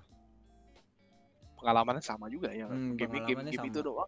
pengalamannya 1.65 2.05
sama 2.05 2.29
juga 2.29 2.53
ya. 2.53 2.69
Hmm, 2.69 2.93
game 2.93 3.25
game, 3.25 3.41
game 3.49 3.65
itu 3.73 3.81
doang. 3.81 4.05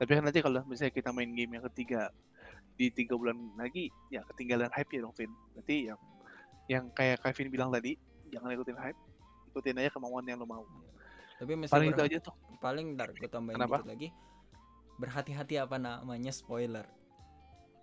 Tapi 0.00 0.10
kan 0.16 0.24
nanti 0.24 0.40
kalau 0.40 0.64
misalnya 0.64 0.96
kita 0.96 1.12
main 1.12 1.28
game 1.36 1.60
yang 1.60 1.64
ketiga 1.68 2.08
di 2.80 2.88
tiga 2.88 3.12
bulan 3.18 3.36
lagi 3.60 3.92
ya 4.08 4.24
ketinggalan 4.32 4.72
hype 4.72 4.88
ya 4.88 5.04
dong 5.04 5.12
Vin. 5.12 5.28
Berarti 5.52 5.76
yang 5.92 6.00
yang 6.72 6.84
kayak 6.96 7.20
Kevin 7.20 7.52
bilang 7.52 7.68
tadi 7.68 8.00
jangan 8.32 8.56
ikutin 8.56 8.78
hype 8.80 8.96
ikutin 9.52 9.76
aja 9.84 9.90
kemauan 9.92 10.24
yang 10.24 10.40
lo 10.40 10.48
mau. 10.48 10.64
Tapi 11.36 11.52
paling 11.68 11.92
itu 11.92 12.02
aja 12.02 12.18
tuh. 12.24 12.34
paling 12.58 12.98
dar 12.98 13.14
gue 13.14 13.28
tambahin 13.30 13.60
Kenapa? 13.60 13.84
dikit 13.84 13.90
lagi. 13.92 14.08
Berhati-hati 14.98 15.54
apa 15.60 15.76
namanya 15.78 16.34
spoiler. 16.34 16.86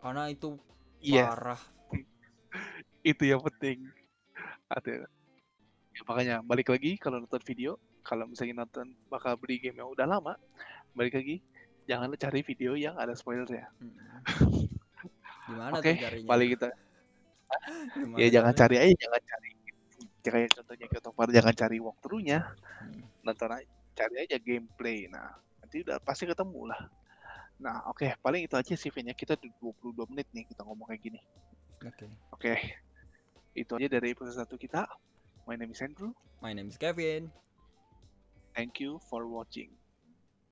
Karena 0.04 0.28
itu 0.28 0.60
yeah. 1.00 1.32
parah. 1.32 1.62
Itu 3.16 3.24
yang 3.24 3.40
penting. 3.40 3.88
Ada 4.68 5.08
ya 5.96 6.02
makanya 6.04 6.36
balik 6.44 6.68
lagi 6.70 7.00
kalau 7.00 7.24
nonton 7.24 7.40
video 7.48 7.80
kalau 8.04 8.28
misalnya 8.28 8.68
nonton 8.68 8.92
bakal 9.08 9.40
beli 9.40 9.64
game 9.64 9.80
yang 9.80 9.88
udah 9.88 10.04
lama 10.04 10.36
balik 10.92 11.16
lagi 11.16 11.40
jangan 11.86 12.10
cari 12.18 12.42
video 12.42 12.74
yang 12.74 12.98
ada 12.98 13.14
spoiler 13.14 13.48
ya. 13.48 13.66
Hmm. 13.80 13.94
Gimana 15.46 15.78
Oke, 15.78 15.94
okay, 15.94 16.26
paling 16.26 16.50
kita. 16.58 16.70
ya 18.22 18.28
jangan 18.34 18.54
cari 18.58 18.76
aja, 18.82 18.94
jangan 18.98 19.22
cari. 19.22 19.50
Kayak 20.26 20.50
contohnya 20.58 20.88
kita 20.90 21.10
jangan 21.14 21.54
cari 21.54 21.78
walkthrough-nya. 21.78 22.40
Hmm. 22.82 23.02
Nonton 23.22 23.50
aja, 23.54 23.70
cari 23.94 24.16
aja 24.26 24.38
gameplay. 24.42 25.06
Nah, 25.06 25.38
nanti 25.62 25.86
udah 25.86 26.02
pasti 26.02 26.26
ketemu 26.26 26.74
lah. 26.74 26.82
Nah, 27.62 27.86
oke, 27.88 28.04
okay, 28.04 28.10
paling 28.20 28.50
itu 28.50 28.58
aja 28.58 28.74
sih 28.76 28.92
nya 29.06 29.16
Kita 29.16 29.38
22 29.38 30.10
menit 30.12 30.28
nih 30.34 30.50
kita 30.50 30.66
ngomong 30.66 30.90
kayak 30.90 31.02
gini. 31.06 31.22
Oke. 31.86 31.94
Okay. 31.94 32.10
Oke. 32.10 32.12
Okay. 32.34 32.60
Itu 33.54 33.78
aja 33.78 33.88
dari 33.88 34.18
episode 34.18 34.34
satu 34.34 34.58
kita. 34.58 34.90
My 35.48 35.56
name 35.56 35.72
is 35.72 35.82
Andrew. 35.82 36.14
My 36.42 36.54
name 36.54 36.68
is 36.68 36.78
Gavin. 36.78 37.32
Thank 38.56 38.80
you 38.80 39.00
for 39.10 39.28
watching. 39.28 39.70